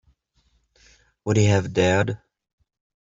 Would 1.25 1.37
he 1.37 1.45
have 1.45 1.73
dared? 1.73 2.17